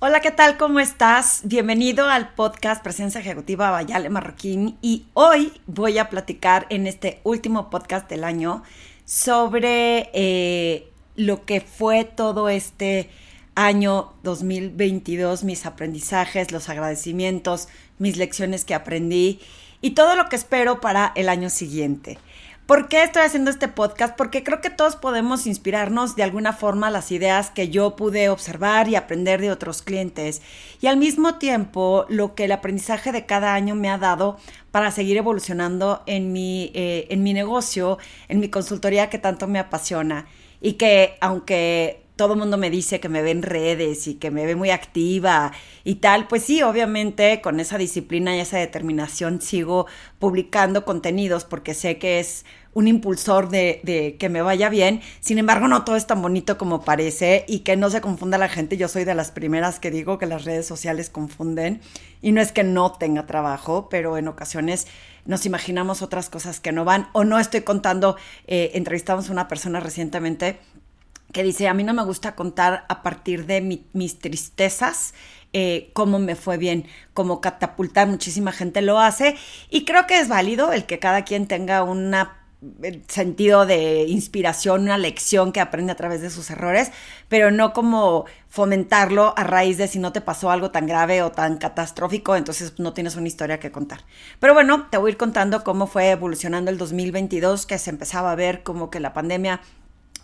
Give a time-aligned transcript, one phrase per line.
[0.00, 0.56] Hola, ¿qué tal?
[0.58, 1.40] ¿Cómo estás?
[1.42, 7.68] Bienvenido al podcast Presencia Ejecutiva Bayale Marroquín y hoy voy a platicar en este último
[7.68, 8.62] podcast del año
[9.04, 13.10] sobre eh, lo que fue todo este
[13.56, 17.66] año 2022, mis aprendizajes, los agradecimientos,
[17.98, 19.40] mis lecciones que aprendí
[19.80, 22.18] y todo lo que espero para el año siguiente.
[22.68, 24.14] ¿Por qué estoy haciendo este podcast?
[24.14, 28.90] Porque creo que todos podemos inspirarnos de alguna forma las ideas que yo pude observar
[28.90, 30.42] y aprender de otros clientes.
[30.82, 34.36] Y al mismo tiempo, lo que el aprendizaje de cada año me ha dado
[34.70, 37.96] para seguir evolucionando en mi, eh, en mi negocio,
[38.28, 40.26] en mi consultoría que tanto me apasiona.
[40.60, 44.32] Y que aunque todo el mundo me dice que me ve en redes y que
[44.32, 45.52] me ve muy activa
[45.84, 49.86] y tal, pues sí, obviamente con esa disciplina y esa determinación sigo
[50.18, 55.00] publicando contenidos porque sé que es un impulsor de, que me vaya bien.
[55.20, 58.48] Sin embargo, no todo es tan bonito como parece y que no se confunda la
[58.48, 58.76] gente.
[58.76, 61.80] Yo soy de las primeras que digo que las redes sociales confunden
[62.20, 64.88] y no es que no tenga trabajo, pero en ocasiones
[65.24, 68.16] nos imaginamos otras cosas que no van o no estoy contando.
[68.48, 70.58] Eh, entrevistamos a una persona recientemente
[71.32, 73.60] que dice, a mí no me gusta contar a partir de
[73.92, 75.14] mis tristezas.
[75.54, 79.34] Eh, cómo me fue bien, cómo catapultar, muchísima gente lo hace
[79.70, 82.14] y creo que es válido el que cada quien tenga un
[83.06, 86.90] sentido de inspiración, una lección que aprende a través de sus errores,
[87.28, 91.30] pero no como fomentarlo a raíz de si no te pasó algo tan grave o
[91.30, 94.00] tan catastrófico, entonces no tienes una historia que contar.
[94.40, 98.32] Pero bueno, te voy a ir contando cómo fue evolucionando el 2022, que se empezaba
[98.32, 99.60] a ver como que la pandemia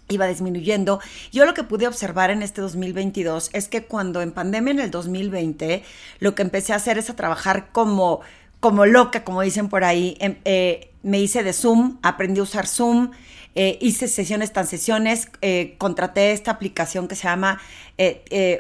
[0.09, 1.01] iba disminuyendo.
[1.33, 4.91] Yo lo que pude observar en este 2022 es que cuando en pandemia en el
[4.91, 5.83] 2020,
[6.21, 8.21] lo que empecé a hacer es a trabajar como,
[8.61, 10.17] como loca, como dicen por ahí.
[10.21, 13.11] Em, eh, me hice de Zoom, aprendí a usar Zoom,
[13.57, 17.61] eh, hice sesiones tan sesiones, eh, contraté esta aplicación que se llama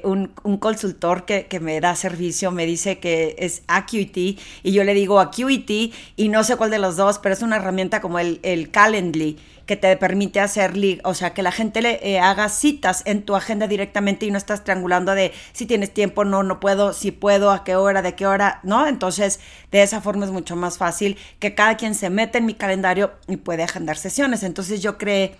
[0.05, 0.29] un,
[0.61, 5.19] consultor que, que, me da servicio, me dice que es Acuity y yo le digo
[5.19, 8.71] Acuity y no sé cuál de los dos, pero es una herramienta como el, el
[8.71, 10.73] Calendly que te permite hacer,
[11.05, 14.39] o sea, que la gente le eh, haga citas en tu agenda directamente y no
[14.39, 18.15] estás triangulando de si tienes tiempo, no, no puedo, si puedo, a qué hora, de
[18.15, 18.87] qué hora, ¿no?
[18.87, 22.55] Entonces, de esa forma es mucho más fácil que cada quien se mete en mi
[22.55, 24.43] calendario y puede agendar sesiones.
[24.43, 25.37] Entonces, yo creé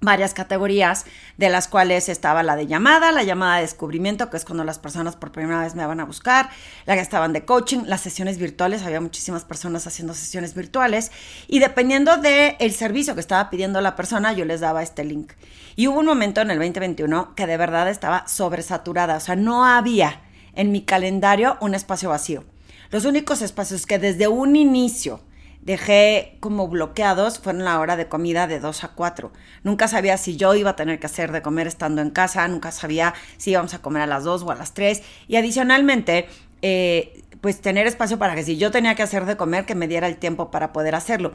[0.00, 4.44] varias categorías, de las cuales estaba la de llamada, la llamada de descubrimiento, que es
[4.44, 6.50] cuando las personas por primera vez me van a buscar,
[6.84, 11.12] la que estaban de coaching, las sesiones virtuales, había muchísimas personas haciendo sesiones virtuales,
[11.48, 15.32] y dependiendo del el servicio que estaba pidiendo la persona, yo les daba este link.
[15.76, 19.64] Y hubo un momento en el 2021 que de verdad estaba sobresaturada, o sea, no
[19.64, 20.20] había
[20.54, 22.44] en mi calendario un espacio vacío.
[22.90, 25.20] Los únicos espacios que desde un inicio
[25.66, 29.32] dejé como bloqueados fueron la hora de comida de 2 a 4.
[29.64, 32.70] Nunca sabía si yo iba a tener que hacer de comer estando en casa, nunca
[32.70, 35.02] sabía si íbamos a comer a las 2 o a las 3.
[35.26, 36.28] Y adicionalmente,
[36.62, 39.88] eh, pues tener espacio para que si yo tenía que hacer de comer, que me
[39.88, 41.34] diera el tiempo para poder hacerlo.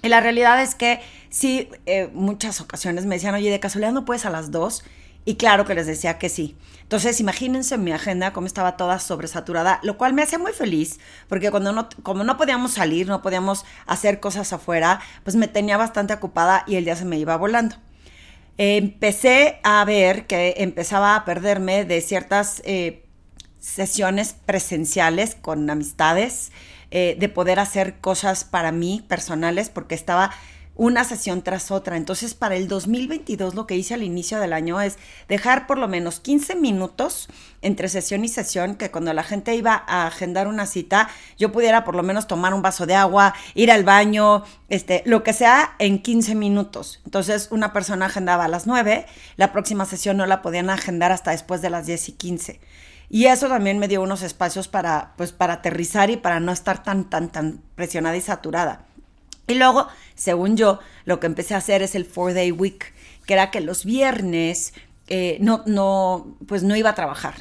[0.00, 4.04] Y la realidad es que sí, eh, muchas ocasiones me decían, oye, de casualidad no
[4.04, 4.84] puedes a las 2.
[5.26, 6.56] Y claro que les decía que sí.
[6.82, 11.50] Entonces, imagínense mi agenda cómo estaba toda sobresaturada, lo cual me hacía muy feliz, porque
[11.50, 16.14] cuando no, como no podíamos salir, no podíamos hacer cosas afuera, pues me tenía bastante
[16.14, 17.74] ocupada y el día se me iba volando.
[18.56, 23.04] empecé a ver que empezaba a perderme de ciertas eh,
[23.58, 26.52] sesiones presenciales con amistades,
[26.92, 30.30] eh, de poder hacer cosas para mí personales, porque estaba
[30.76, 31.96] una sesión tras otra.
[31.96, 34.98] Entonces, para el 2022 lo que hice al inicio del año es
[35.28, 37.28] dejar por lo menos 15 minutos
[37.62, 41.84] entre sesión y sesión, que cuando la gente iba a agendar una cita, yo pudiera
[41.84, 45.74] por lo menos tomar un vaso de agua, ir al baño, este, lo que sea
[45.78, 47.00] en 15 minutos.
[47.04, 49.06] Entonces, una persona agendaba a las 9,
[49.36, 52.60] la próxima sesión no la podían agendar hasta después de las 10 y 15.
[53.08, 56.82] Y eso también me dio unos espacios para, pues, para aterrizar y para no estar
[56.82, 58.85] tan, tan, tan presionada y saturada.
[59.46, 62.92] Y luego, según yo, lo que empecé a hacer es el four day week,
[63.26, 64.74] que era que los viernes
[65.08, 67.34] eh, no, no, pues no iba a trabajar.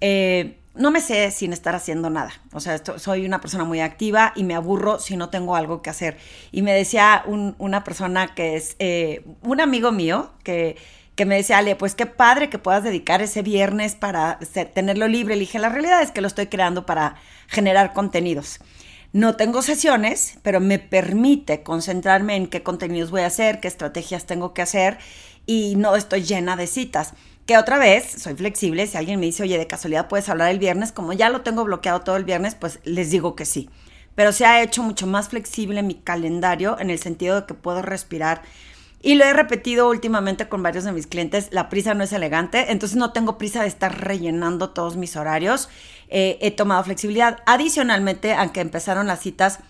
[0.00, 2.32] Eh, no me sé sin estar haciendo nada.
[2.52, 5.90] O sea, soy una persona muy activa y me aburro si no tengo algo que
[5.90, 6.16] hacer.
[6.52, 10.76] Y me decía una persona que es eh, un amigo mío que,
[11.16, 14.38] que me decía, Ale, pues qué padre que puedas dedicar ese viernes para
[14.72, 15.34] tenerlo libre.
[15.34, 17.16] Le dije, la realidad es que lo estoy creando para
[17.48, 18.60] generar contenidos.
[19.12, 24.26] No tengo sesiones, pero me permite concentrarme en qué contenidos voy a hacer, qué estrategias
[24.26, 24.98] tengo que hacer
[25.46, 27.14] y no estoy llena de citas.
[27.46, 30.60] Que otra vez, soy flexible, si alguien me dice, oye, de casualidad puedes hablar el
[30.60, 33.68] viernes, como ya lo tengo bloqueado todo el viernes, pues les digo que sí.
[34.14, 37.82] Pero se ha hecho mucho más flexible mi calendario en el sentido de que puedo
[37.82, 38.42] respirar
[39.02, 42.70] Y lo he repetido últimamente con varios de mis clientes, la prisa no es elegante,
[42.70, 45.70] entonces no tengo prisa de estar rellenando todos mis horarios.
[46.10, 47.38] Eh, he tomado flexibilidad.
[47.46, 49.60] Adicionalmente, aunque empezaron las citas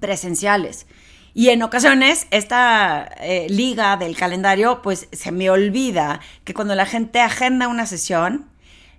[0.00, 0.86] presenciales.
[1.34, 6.84] Y en ocasiones esta eh, liga del calendario, pues se me olvida que cuando la
[6.84, 8.46] gente agenda una sesión,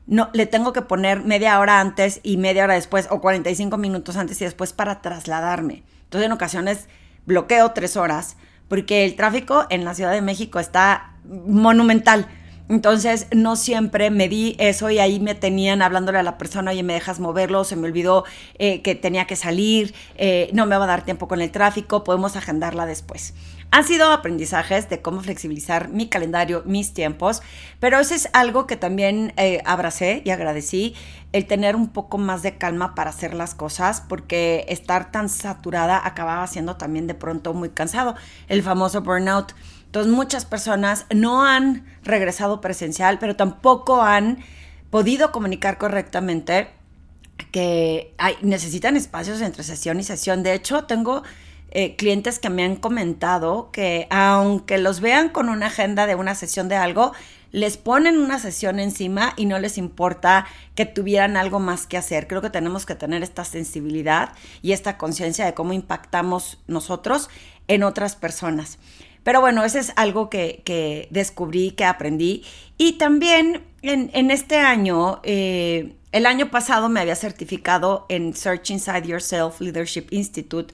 [0.08, 4.16] no, le tengo que poner media hora antes y media hora después o 45 minutos
[4.16, 5.84] antes y después para trasladarme.
[6.06, 6.88] Entonces en ocasiones
[7.26, 8.38] bloqueo tres horas
[8.70, 12.28] porque el tráfico en la Ciudad de México está monumental.
[12.70, 16.84] Entonces, no siempre me di eso y ahí me tenían hablándole a la persona, oye,
[16.84, 18.26] me dejas moverlo, se me olvidó
[18.60, 22.04] eh, que tenía que salir, eh, no me va a dar tiempo con el tráfico,
[22.04, 23.34] podemos agendarla después.
[23.72, 27.42] Han sido aprendizajes de cómo flexibilizar mi calendario, mis tiempos,
[27.80, 30.96] pero eso es algo que también eh, abracé y agradecí,
[31.34, 36.02] el tener un poco más de calma para hacer las cosas, porque estar tan saturada
[36.04, 38.16] acababa siendo también de pronto muy cansado,
[38.48, 39.54] el famoso burnout.
[39.90, 44.38] Entonces muchas personas no han regresado presencial, pero tampoco han
[44.92, 46.68] podido comunicar correctamente
[47.52, 50.44] que hay, necesitan espacios entre sesión y sesión.
[50.44, 51.24] De hecho, tengo
[51.72, 56.36] eh, clientes que me han comentado que aunque los vean con una agenda de una
[56.36, 57.14] sesión de algo,
[57.52, 60.46] les ponen una sesión encima y no les importa
[60.76, 62.28] que tuvieran algo más que hacer.
[62.28, 67.32] Creo que tenemos que tener esta sensibilidad y esta conciencia de cómo impactamos nosotros
[67.68, 68.78] en otras personas.
[69.24, 72.44] Pero bueno, eso es algo que, descubrí, que aprendí.
[72.78, 79.08] Y también en, este año, eh, el año pasado me había certificado en Search Inside
[79.08, 80.74] Yourself Leadership Institute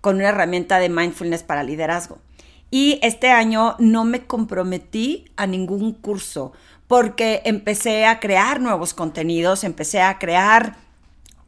[0.00, 2.18] con una herramienta de mindfulness para liderazgo.
[2.70, 6.52] Y este año no me comprometí a ningún curso
[6.88, 10.76] porque empecé a crear nuevos contenidos, empecé a crear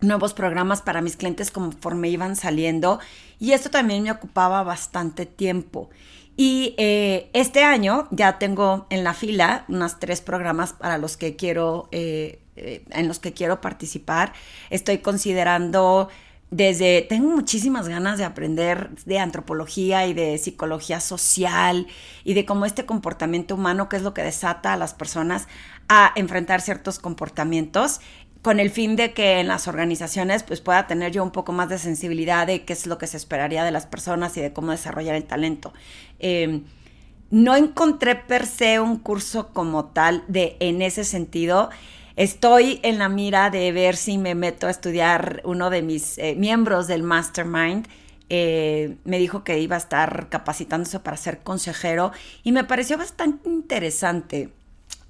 [0.00, 3.00] nuevos programas para mis clientes conforme iban saliendo
[3.40, 5.90] y esto también me ocupaba bastante tiempo.
[6.36, 11.36] Y eh, este año ya tengo en la fila unos tres programas para los que
[11.36, 14.32] quiero, eh, eh, en los que quiero participar.
[14.70, 16.08] Estoy considerando
[16.50, 21.86] desde, tengo muchísimas ganas de aprender de antropología y de psicología social
[22.24, 25.46] y de cómo este comportamiento humano, que es lo que desata a las personas
[25.88, 28.00] a enfrentar ciertos comportamientos
[28.44, 31.70] con el fin de que en las organizaciones pues pueda tener yo un poco más
[31.70, 34.70] de sensibilidad de qué es lo que se esperaría de las personas y de cómo
[34.70, 35.72] desarrollar el talento.
[36.18, 36.64] Em,
[37.30, 41.70] no encontré per se un curso como tal de en ese sentido.
[42.16, 46.34] Estoy en la mira de ver si me meto a estudiar uno de mis eh,
[46.36, 47.88] miembros del mastermind.
[48.28, 52.12] Eh, me dijo que iba a estar capacitándose para ser consejero
[52.42, 54.50] y me pareció bastante interesante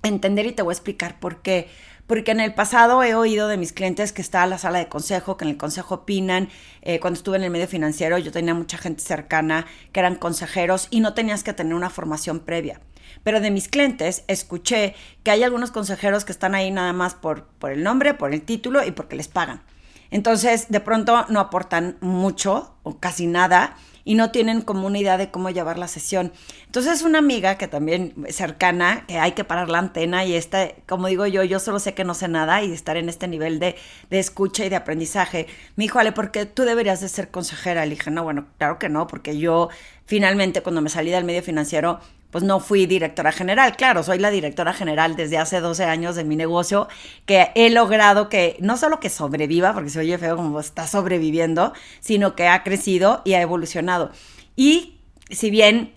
[0.05, 1.69] entender y te voy a explicar por qué
[2.07, 5.37] porque en el pasado he oído de mis clientes que está la sala de consejo,
[5.37, 6.49] que en el consejo opinan.
[6.83, 10.89] Eh, cuando estuve en el medio financiero yo tenía mucha gente cercana que eran consejeros
[10.91, 12.81] y no tenías que tener una formación previa.
[13.23, 17.47] Pero de mis clientes escuché que hay algunos consejeros que están ahí nada más por,
[17.47, 19.63] por el nombre, por el título y porque les pagan.
[20.11, 25.17] Entonces, de pronto no aportan mucho o casi nada y no tienen como una idea
[25.17, 26.33] de cómo llevar la sesión.
[26.67, 31.09] Entonces una amiga que también cercana, que hay que parar la antena y esta, como
[31.09, 33.77] digo yo, yo solo sé que no sé nada y estar en este nivel de,
[34.11, 35.47] de escucha y de aprendizaje,
[35.77, 37.85] me dijo, Ale, ¿por qué tú deberías de ser consejera?
[37.85, 39.69] Le dije, no, bueno, claro que no, porque yo
[40.07, 42.01] finalmente cuando me salí del medio financiero
[42.35, 43.77] pues no fui directora general.
[43.77, 46.89] Claro, soy la directora general desde hace 12 años de mi negocio,
[47.27, 51.73] que he logrado que no solo que sobreviva, porque se oye feo como está sobreviviendo,
[52.01, 54.11] sino que ha crecido y ha evolucionado.
[54.57, 54.99] Y
[55.31, 55.95] si bien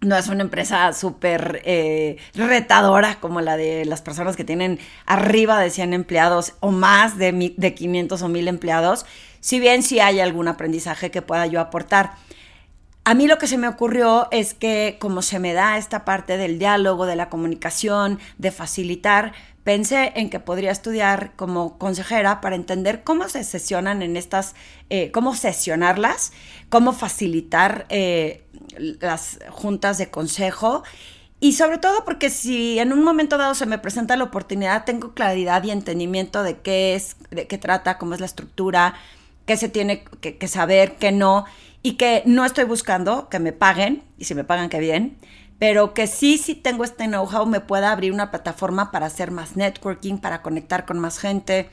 [0.00, 5.60] no es una empresa súper eh, retadora como la de las personas que tienen arriba
[5.60, 9.06] de 100 empleados o más de, de 500 o 1000 empleados,
[9.38, 12.14] si bien sí hay algún aprendizaje que pueda yo aportar.
[13.08, 16.36] A mí lo que se me ocurrió es que como se me da esta parte
[16.38, 19.32] del diálogo, de la comunicación, de facilitar,
[19.62, 24.56] pensé en que podría estudiar como consejera para entender cómo se sesionan en estas,
[24.90, 26.32] eh, cómo sesionarlas,
[26.68, 28.42] cómo facilitar eh,
[28.76, 30.82] las juntas de consejo
[31.38, 35.14] y sobre todo porque si en un momento dado se me presenta la oportunidad, tengo
[35.14, 38.94] claridad y entendimiento de qué es, de qué trata, cómo es la estructura,
[39.46, 41.44] qué se tiene que, que saber, qué no
[41.86, 45.18] y que no estoy buscando que me paguen, y si me pagan, qué bien,
[45.60, 49.54] pero que sí, sí tengo este know-how, me pueda abrir una plataforma para hacer más
[49.54, 51.70] networking, para conectar con más gente,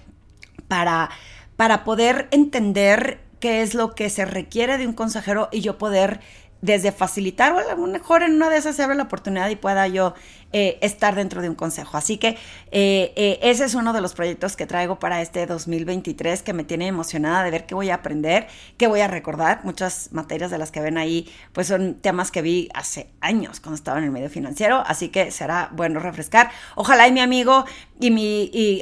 [0.68, 1.10] para,
[1.56, 6.20] para poder entender qué es lo que se requiere de un consejero y yo poder
[6.62, 9.56] desde facilitar, o a lo mejor en una de esas se abre la oportunidad y
[9.56, 10.14] pueda yo
[10.56, 11.98] eh, estar dentro de un consejo.
[11.98, 12.38] Así que
[12.72, 16.64] eh, eh, ese es uno de los proyectos que traigo para este 2023 que me
[16.64, 18.46] tiene emocionada de ver qué voy a aprender,
[18.78, 19.62] qué voy a recordar.
[19.64, 23.78] Muchas materias de las que ven ahí, pues son temas que vi hace años cuando
[23.78, 26.52] estaba en el medio financiero, así que será bueno refrescar.
[26.76, 27.66] Ojalá y mi amigo
[28.00, 28.82] y mi, y,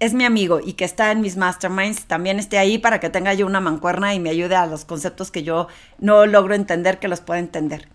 [0.00, 3.32] es mi amigo y que está en mis masterminds también esté ahí para que tenga
[3.32, 7.08] yo una mancuerna y me ayude a los conceptos que yo no logro entender, que
[7.08, 7.88] los pueda entender.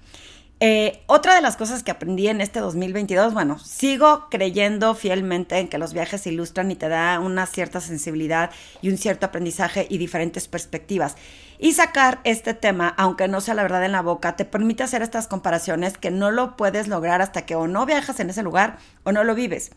[0.62, 5.70] Eh, otra de las cosas que aprendí en este 2022, bueno, sigo creyendo fielmente en
[5.70, 8.52] que los viajes ilustran y te da una cierta sensibilidad
[8.82, 11.16] y un cierto aprendizaje y diferentes perspectivas.
[11.60, 15.02] Y sacar este tema, aunque no sea la verdad en la boca, te permite hacer
[15.02, 18.80] estas comparaciones que no lo puedes lograr hasta que o no viajas en ese lugar
[19.04, 19.72] o no lo vives.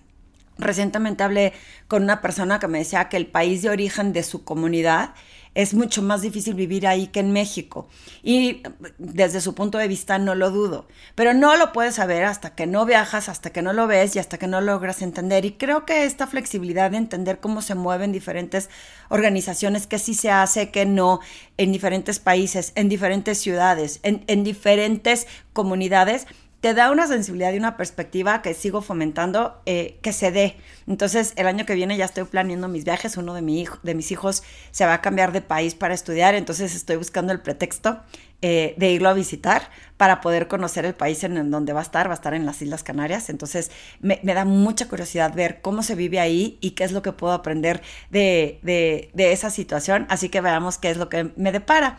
[0.58, 1.52] Recientemente hablé
[1.86, 5.14] con una persona que me decía que el país de origen de su comunidad
[5.54, 7.88] es mucho más difícil vivir ahí que en México.
[8.22, 8.62] Y
[8.98, 12.66] desde su punto de vista no lo dudo, pero no lo puedes saber hasta que
[12.66, 15.44] no viajas, hasta que no lo ves y hasta que no logras entender.
[15.44, 18.70] Y creo que esta flexibilidad de entender cómo se mueven diferentes
[19.08, 21.20] organizaciones, que sí se hace, que no,
[21.58, 26.26] en diferentes países, en diferentes ciudades, en, en diferentes comunidades,
[26.62, 30.56] te da una sensibilidad y una perspectiva que sigo fomentando eh, que se dé.
[30.86, 33.16] Entonces, el año que viene ya estoy planeando mis viajes.
[33.16, 37.32] Uno de, mis hijos se va a cambiar de país para estudiar, entonces estoy buscando
[37.32, 38.00] el pretexto
[38.42, 42.06] eh, de irlo a visitar para poder conocer el país en, donde va a estar.
[42.06, 43.28] Va a estar en las Islas Canarias.
[43.28, 47.10] Entonces, me, da mucha curiosidad ver cómo se vive ahí y qué es lo que
[47.10, 50.06] puedo aprender de, de esa situación.
[50.08, 51.98] Así que veamos qué es lo que me depara.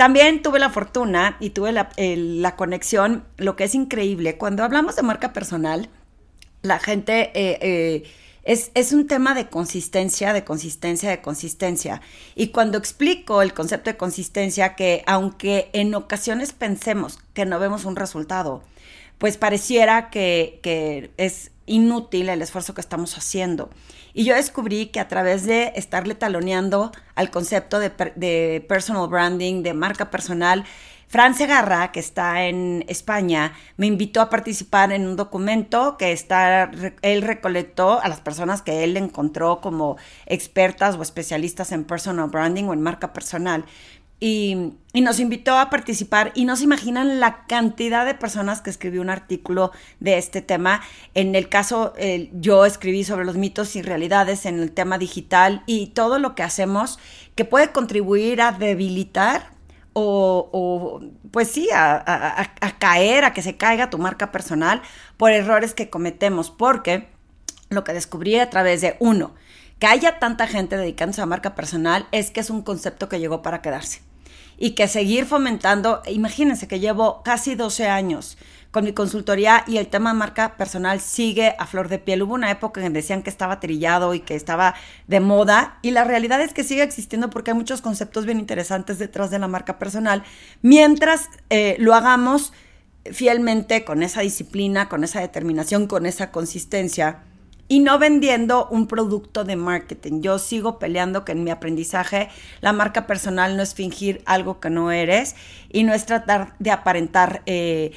[0.00, 5.02] También tuve la fortuna y tuve la, conexión, lo que es increíble, cuando hablamos de
[5.02, 5.90] marca personal,
[6.62, 8.04] la gente eh, eh,
[8.42, 12.00] es, es, un tema de consistencia, de consistencia, de consistencia.
[12.34, 17.84] Y cuando explico el concepto de consistencia, que aunque en ocasiones pensemos que no vemos
[17.84, 18.62] un resultado,
[19.20, 23.68] pues pareciera que, es inútil el esfuerzo que estamos haciendo.
[24.14, 29.74] Y yo descubrí que a través de estarle taloneando al concepto de, personal branding, de
[29.74, 30.64] marca personal,
[31.06, 36.70] Francia Garra, que está en España, me invitó a participar en un documento que está,
[37.02, 42.64] él recolectó a las personas que él encontró como expertas o especialistas en personal branding
[42.64, 43.66] o en marca personal
[44.20, 49.00] y, nos invitó a participar y no se imaginan la cantidad de personas que escribió
[49.00, 50.82] un artículo de este tema.
[51.14, 51.94] En el caso,
[52.32, 56.42] yo escribí sobre los mitos y realidades en el tema digital y todo lo que
[56.42, 56.98] hacemos
[57.34, 59.52] que puede contribuir a debilitar
[59.92, 61.00] o,
[61.30, 64.82] pues sí, a, a caer, a que se caiga tu marca personal
[65.16, 67.08] por errores que cometemos, porque
[67.70, 69.34] lo que descubrí a través de uno,
[69.78, 73.42] que haya tanta gente dedicándose a marca personal es que es un concepto que llegó
[73.42, 74.09] para quedarse
[74.60, 78.36] y que seguir fomentando, imagínense que llevo casi 12 años
[78.70, 82.22] con mi consultoría y el tema marca personal sigue a flor de piel.
[82.22, 84.74] Hubo una época en que decían que estaba trillado y que estaba
[85.08, 88.98] de moda y la realidad es que sigue existiendo porque hay muchos conceptos bien interesantes
[88.98, 90.22] detrás de la marca personal,
[90.60, 92.52] mientras eh, lo hagamos
[93.10, 97.24] fielmente con esa disciplina, con esa determinación, con esa consistencia
[97.70, 100.22] y no vendiendo un producto de marketing.
[100.22, 102.28] Yo sigo peleando que en mi aprendizaje
[102.60, 105.36] la marca personal no es fingir algo que no eres
[105.70, 107.92] y no es tratar de aparentar eh,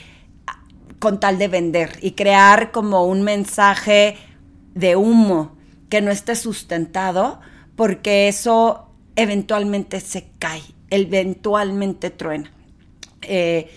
[0.99, 4.15] con tal de vender y crear como un mensaje
[4.75, 5.57] de humo
[5.89, 7.41] que no esté sustentado
[7.75, 10.61] porque eso eventualmente se cae,
[10.91, 12.51] eventualmente truena.
[13.23, 13.71] Eh,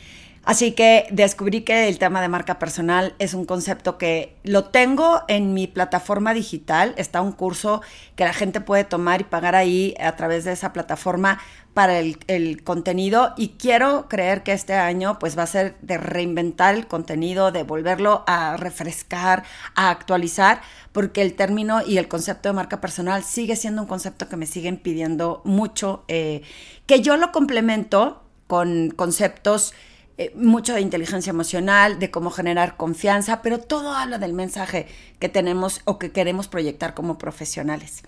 [0.46, 5.22] Así que descubrí que el tema de marca personal es un concepto que lo tengo
[5.26, 6.94] en mi plataforma digital.
[6.96, 7.82] Está un curso
[8.14, 11.40] que la gente puede tomar y pagar ahí a través de esa plataforma
[11.74, 16.76] para el, contenido y quiero creer que este año pues va a ser de reinventar
[16.76, 19.42] el contenido, de volverlo a refrescar,
[19.74, 20.60] a actualizar,
[20.92, 24.46] porque el término y el concepto de marca personal sigue siendo un concepto que me
[24.46, 26.42] siguen pidiendo mucho, eh,
[26.86, 29.74] que yo lo complemento con conceptos
[30.18, 34.86] eh, mucho de inteligencia emocional, de cómo generar confianza, pero todo habla del mensaje
[35.18, 38.02] que tenemos o que queremos proyectar como profesionales.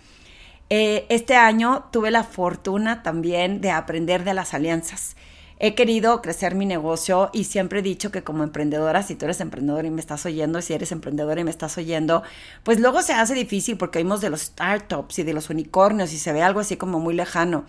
[0.70, 5.16] Eh, este año tuve la fortuna también de aprender de las alianzas.
[5.60, 9.40] He querido crecer mi negocio y siempre he dicho que como emprendedora, si tú eres
[9.40, 12.22] emprendedora y me estás oyendo, si eres emprendedora y me estás oyendo,
[12.62, 16.18] pues luego se hace difícil porque oímos de los startups y de los unicornios y
[16.18, 17.64] se ve algo así como muy lejano.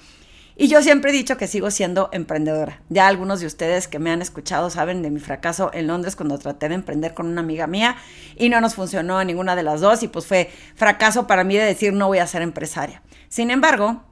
[0.62, 2.82] Y yo siempre he dicho que sigo siendo emprendedora.
[2.89, 6.38] Ya algunos de ustedes que me han escuchado saben de mi fracaso en Londres cuando
[6.38, 7.96] traté de emprender con una amiga mía
[8.36, 11.63] y no nos funcionó ninguna de las dos y pues fue fracaso para mí de
[11.63, 13.01] decir no voy a ser empresaria.
[13.30, 14.04] Sin embargo,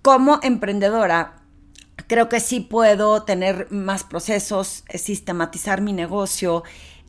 [0.00, 1.42] como emprendedora,
[2.06, 6.62] creo que sí puedo tener más procesos, sistematizar mi negocio,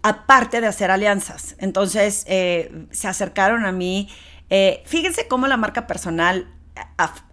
[0.03, 1.55] aparte de hacer alianzas.
[1.60, 4.10] Entonces eh, se acercaron a mí.
[4.50, 6.51] Eh, fíjense cómo la marca personal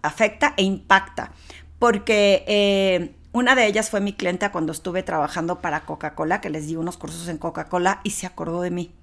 [0.01, 1.31] afecta e impacta,
[1.79, 6.67] porque eh, una de ellas fue mi clienta cuando estuve trabajando para Coca-Cola, que les
[6.67, 8.93] di unos cursos en Coca-Cola y se acordó de mí.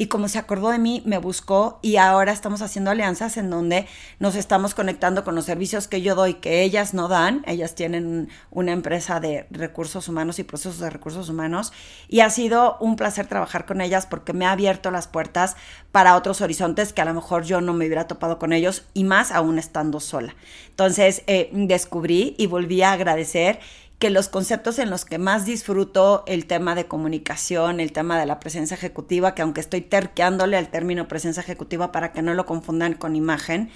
[0.00, 3.88] Y como se acordó de mí, me buscó y ahora estamos haciendo alianzas en donde
[4.20, 7.42] nos estamos conectando con los servicios que yo doy, que ellas no dan.
[7.48, 11.72] Ellas tienen una empresa de recursos humanos y procesos de recursos humanos.
[12.06, 15.56] Y ha sido un placer trabajar con ellas porque me ha abierto las puertas
[15.90, 19.02] para otros horizontes que a lo mejor yo no me hubiera topado con ellos y
[19.02, 20.36] más aún estando sola.
[20.68, 23.58] Entonces eh, descubrí y volví a agradecer
[23.98, 28.26] que los conceptos en los que más disfruto el tema de comunicación, el tema de
[28.26, 32.46] la presencia ejecutiva, que aunque estoy terqueándole al término presencia ejecutiva para que no lo
[32.46, 33.70] confundan con imagen,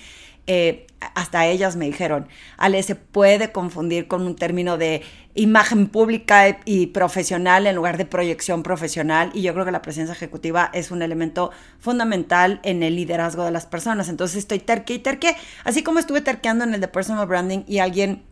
[0.49, 5.03] eh, hasta ellas me dijeron, Ale, se puede confundir con un término de
[5.35, 10.13] imagen pública y profesional en lugar de proyección profesional y yo creo que la presencia
[10.13, 14.09] ejecutiva es un elemento fundamental en el liderazgo de las personas.
[14.09, 17.79] Entonces estoy terque y terque, así como estuve terqueando en el de personal branding y
[17.79, 18.25] alguien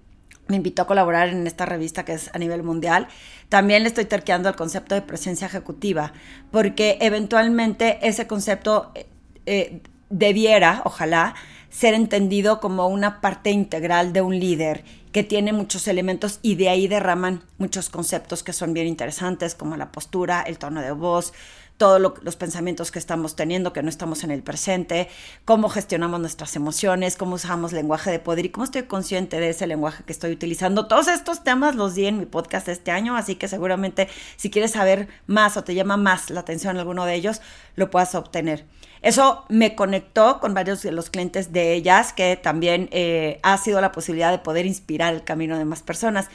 [0.51, 3.09] me invitó a colaborar en esta revista que es a nivel mundial,
[3.49, 6.13] también le estoy terqueando el concepto de presencia ejecutiva,
[6.51, 9.07] porque eventualmente ese concepto eh,
[9.47, 9.81] eh,
[10.11, 11.35] debiera, ojalá,
[11.71, 16.69] ser entendido como una parte integral de un líder que tiene muchos elementos y de
[16.69, 21.33] ahí derraman muchos conceptos que son bien interesantes, como la postura, el tono de voz,
[21.81, 25.09] todos los pensamientos que estamos teniendo, que no estamos en el presente,
[25.47, 29.67] cómo gestionamos nuestras emociones, cómo usamos lenguaje de poder y cómo estoy consciente de ese
[29.67, 30.89] lenguaje que estoy utilizando.
[30.89, 34.73] Todos estos temas los di en mi podcast este año, así que seguramente si quieres
[34.73, 37.41] saber más o te llama más la atención alguno de ellos,
[37.77, 38.67] lo puedas obtener.
[39.01, 43.81] Eso me conectó con varios de los clientes de ellas, que también eh, ha sido
[43.81, 46.29] la posibilidad de poder inspirar el camino de más personas.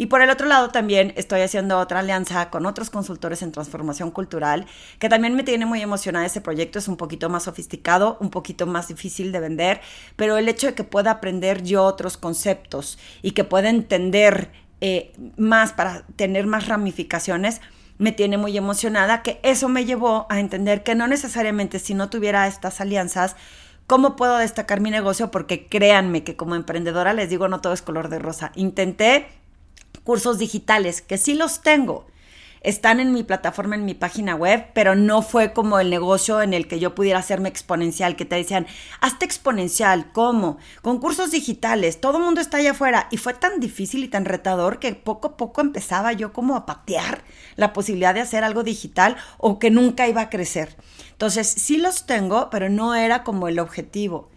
[0.00, 4.10] Y por el otro lado también estoy haciendo otra alianza con otros consultores en transformación
[4.10, 4.64] cultural,
[4.98, 6.78] que también me tiene muy emocionada ese proyecto.
[6.78, 9.82] Es un poquito más sofisticado, un poquito más difícil de vender,
[10.16, 15.12] pero el hecho de que pueda aprender yo otros conceptos y que pueda entender eh,
[15.36, 17.60] más para tener más ramificaciones,
[17.98, 22.08] me tiene muy emocionada, que eso me llevó a entender que no necesariamente si no
[22.08, 23.36] tuviera estas alianzas,
[23.90, 25.32] ¿Cómo puedo destacar mi negocio?
[25.32, 28.52] Porque créanme que como emprendedora les digo, no todo es color de rosa.
[28.54, 29.26] Intenté
[30.04, 32.06] cursos digitales, que sí los tengo.
[32.62, 36.52] Están en mi plataforma, en mi página web, pero no fue como el negocio en
[36.52, 38.66] el que yo pudiera hacerme exponencial, que te decían,
[39.00, 40.58] hazte exponencial, ¿cómo?
[40.82, 43.08] Con cursos digitales, todo el mundo está allá afuera.
[43.10, 46.66] Y fue tan difícil y tan retador que poco a poco empezaba yo como a
[46.66, 47.24] patear
[47.56, 50.76] la posibilidad de hacer algo digital o que nunca iba a crecer.
[51.12, 54.28] Entonces, sí los tengo, pero no era como el objetivo.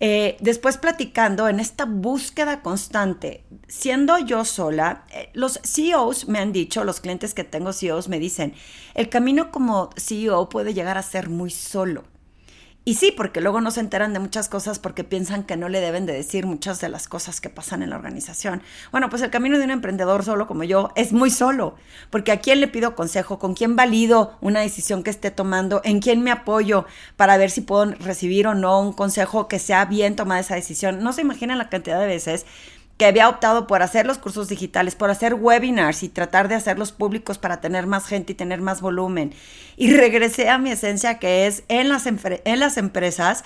[0.00, 6.52] Eh, después platicando en esta búsqueda constante, siendo yo sola, eh, los CEOs me han
[6.52, 8.54] dicho, los clientes que tengo CEOs me dicen,
[8.94, 12.04] el camino como CEO puede llegar a ser muy solo.
[12.88, 15.78] Y sí, porque luego no se enteran de muchas cosas porque piensan que no le
[15.80, 18.62] deben de decir muchas de las cosas que pasan en la organización.
[18.92, 21.74] Bueno, pues el camino de un emprendedor solo como yo es muy solo,
[22.08, 26.00] porque a quién le pido consejo, con quién valido una decisión que esté tomando, en
[26.00, 30.16] quién me apoyo para ver si puedo recibir o no un consejo que sea bien
[30.16, 31.02] tomada esa decisión.
[31.02, 32.46] No se imaginan la cantidad de veces
[32.98, 36.90] que había optado por hacer los cursos digitales, por hacer webinars y tratar de hacerlos
[36.90, 39.32] públicos para tener más gente y tener más volumen.
[39.76, 43.44] Y regresé a mi esencia que es en las, en las empresas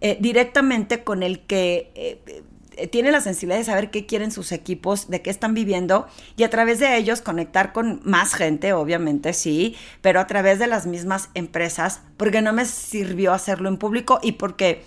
[0.00, 1.90] eh, directamente con el que...
[1.94, 2.44] Eh,
[2.90, 6.06] tiene la sensibilidad de saber qué quieren sus equipos, de qué están viviendo
[6.38, 10.66] y a través de ellos conectar con más gente, obviamente sí, pero a través de
[10.66, 14.84] las mismas empresas, porque no me sirvió hacerlo en público y porque,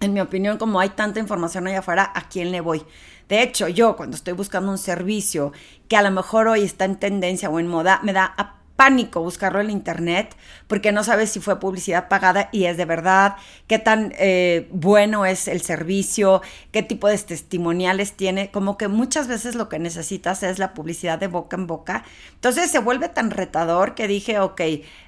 [0.00, 2.84] en mi opinión, como hay tanta información allá afuera, ¿a quién le voy?
[3.32, 5.52] De hecho, yo cuando estoy buscando un servicio
[5.88, 8.34] que a lo mejor hoy está en tendencia o en moda, me da
[8.76, 13.36] pánico buscarlo en internet porque no sabes si fue publicidad pagada y es de verdad,
[13.68, 16.42] qué tan eh, bueno es el servicio,
[16.72, 21.18] qué tipo de testimoniales tiene, como que muchas veces lo que necesitas es la publicidad
[21.18, 22.04] de boca en boca.
[22.34, 24.60] Entonces se vuelve tan retador que dije, ok,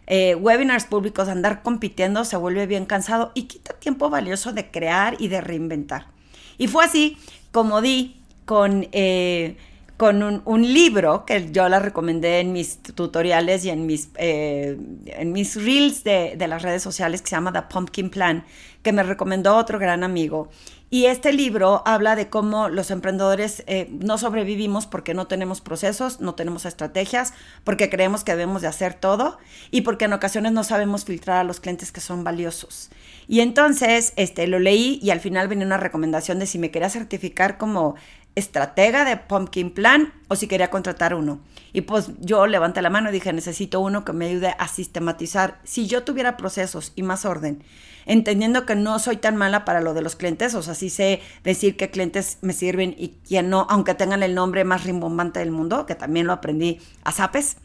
[0.06, 5.14] eh, webinars públicos, andar compitiendo se vuelve bien cansado y quita tiempo valioso de crear
[5.18, 6.14] y de reinventar.
[6.58, 7.16] Y fue así
[7.52, 9.56] como di con, eh,
[9.96, 15.32] con un, libro que yo la recomendé en mis tutoriales y en mis, eh, en
[15.32, 18.44] mis reels de, de, las redes sociales que se llama The Pumpkin Plan,
[18.82, 20.50] que me recomendó otro gran amigo.
[20.94, 26.20] Y este libro habla de cómo los emprendedores eh, no sobrevivimos porque no tenemos procesos,
[26.20, 27.32] no tenemos estrategias,
[27.64, 29.38] porque creemos que debemos de hacer todo
[29.72, 32.90] y porque en ocasiones no sabemos filtrar a los clientes que son valiosos.
[33.26, 36.90] Y entonces este, lo leí y al final venía una recomendación de si me quería
[36.90, 37.94] certificar como
[38.34, 41.40] estratega de Pumpkin Plan o si quería contratar uno.
[41.72, 45.60] Y pues yo levanté la mano y dije, necesito uno que me ayude a sistematizar.
[45.64, 47.62] Si yo tuviera procesos y más orden,
[48.06, 51.20] entendiendo que no soy tan mala para lo de los clientes, o sea, sí sé
[51.42, 55.50] decir qué clientes me sirven y quién no, aunque tengan el nombre más rimbombante del
[55.50, 57.56] mundo, que también lo aprendí a Zapes.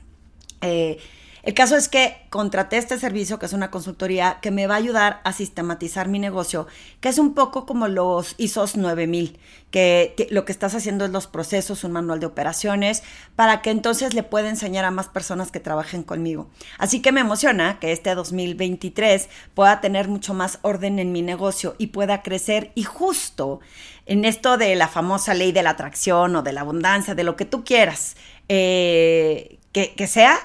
[0.61, 0.97] Eh,
[1.43, 4.77] el caso es que contraté este servicio, que es una consultoría, que me va a
[4.77, 6.67] ayudar a sistematizar mi negocio,
[6.99, 9.39] que es un poco como los ISOs 9000,
[9.71, 13.03] que lo que estás haciendo es los procesos, un manual de operaciones,
[13.35, 16.49] para que entonces le pueda enseñar a más personas que trabajen conmigo.
[16.77, 21.75] Así que me emociona que este 2023 pueda tener mucho más orden en mi negocio
[21.77, 23.59] y pueda crecer y justo
[24.05, 27.35] en esto de la famosa ley de la atracción o de la abundancia, de lo
[27.35, 28.15] que tú quieras
[28.49, 30.39] eh, que, que sea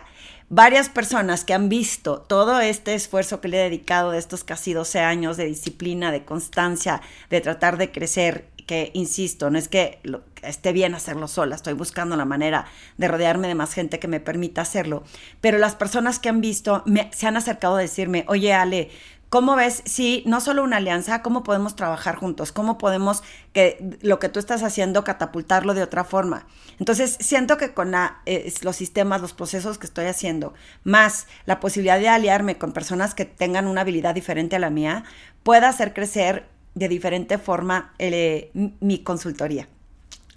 [0.54, 4.72] varias personas que han visto todo este esfuerzo que le he dedicado de estos casi
[4.72, 9.98] 12 años de disciplina, de constancia, de tratar de crecer, que insisto, no es que,
[10.42, 12.66] esté bien hacerlo sola, estoy buscando la manera
[12.98, 15.02] de rodearme de más gente que me permita hacerlo,
[15.40, 18.90] pero las personas que han visto me, se han acercado a decirme, oye Ale,
[19.34, 22.52] ¿Cómo ves si no solo una alianza, cómo podemos trabajar juntos?
[22.52, 26.46] ¿Cómo podemos que lo que tú estás haciendo catapultarlo de otra forma?
[26.78, 32.08] Entonces, siento que con los sistemas, los procesos que estoy haciendo, más la posibilidad de
[32.08, 35.02] aliarme con personas que tengan una habilidad diferente a la mía,
[35.42, 39.66] pueda hacer crecer de diferente forma eh, mi consultoría.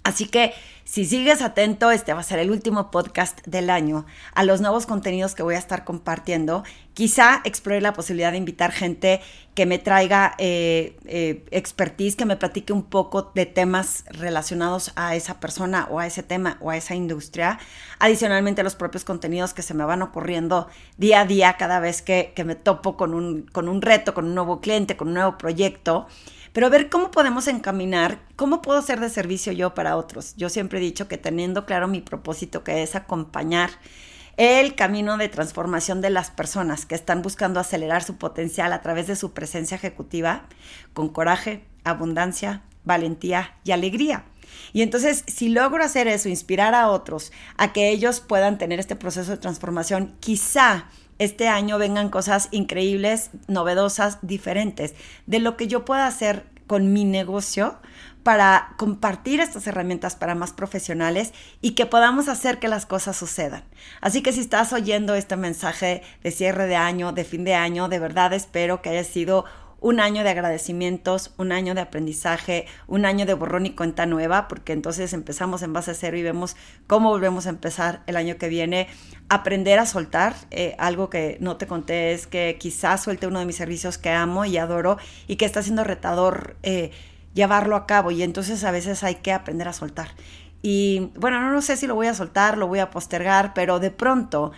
[0.08, 4.42] Así que si sigues atento, este va a ser el último podcast del año a
[4.42, 6.64] los nuevos contenidos que voy a estar compartiendo.
[6.94, 9.20] Quizá explore la posibilidad de invitar gente
[9.54, 15.14] que me traiga eh, eh, expertise, que me platique un poco de temas relacionados a
[15.14, 17.58] esa persona o a ese tema o a esa industria.
[17.98, 22.32] Adicionalmente, los propios contenidos que se me van ocurriendo día a día cada vez que,
[22.34, 25.36] que me topo con un, con un reto, con un nuevo cliente, con un nuevo
[25.36, 26.06] proyecto
[26.58, 30.34] pero ver cómo podemos encaminar, cómo puedo ser de servicio yo para otros.
[30.36, 33.70] Yo siempre he dicho que teniendo claro mi propósito, que es acompañar
[34.36, 39.06] el camino de transformación de las personas que están buscando acelerar su potencial a través
[39.06, 40.46] de su presencia ejecutiva,
[40.94, 44.24] con coraje, abundancia, valentía y alegría.
[44.72, 48.96] Y entonces, si logro hacer eso, inspirar a otros a que ellos puedan tener este
[48.96, 50.86] proceso de transformación, quizá
[51.18, 54.94] este año vengan cosas increíbles, novedosas, diferentes,
[55.26, 57.78] de lo que yo pueda hacer con mi negocio
[58.22, 63.64] para compartir estas herramientas para más profesionales y que podamos hacer que las cosas sucedan.
[64.00, 67.88] Así que si estás oyendo este mensaje de cierre de año, de fin de año,
[67.88, 69.46] de verdad espero que haya sido
[69.80, 74.48] un año de agradecimientos, un año de aprendizaje, un año de borrón y cuenta nueva,
[74.48, 78.36] porque entonces empezamos en base a cero y vemos cómo volvemos a empezar el año
[78.38, 78.88] que viene.
[79.28, 83.46] Aprender a soltar, eh, algo que no te conté es que quizás suelte uno de
[83.46, 86.90] mis servicios que amo y adoro y que está siendo retador eh,
[87.34, 90.08] llevarlo a cabo y entonces a veces hay que aprender a soltar.
[90.60, 93.78] Y bueno, no, no sé si lo voy a soltar, lo voy a postergar, pero
[93.78, 94.50] de pronto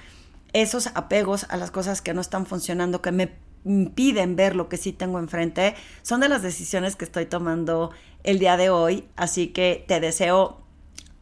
[0.54, 4.76] esos apegos a las cosas que no están funcionando, que me impiden ver lo que
[4.76, 7.90] sí tengo enfrente, son de las decisiones que estoy tomando
[8.24, 9.04] el día de hoy.
[9.16, 10.60] Así que te deseo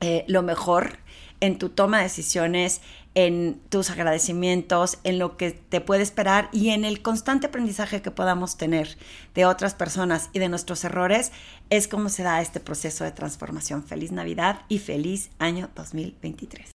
[0.00, 0.98] eh, lo mejor
[1.40, 2.80] en tu toma de decisiones,
[3.14, 8.10] en tus agradecimientos, en lo que te puede esperar y en el constante aprendizaje que
[8.10, 8.96] podamos tener
[9.34, 11.32] de otras personas y de nuestros errores,
[11.70, 13.82] es como se da este proceso de transformación.
[13.82, 16.77] Feliz Navidad y feliz año 2023.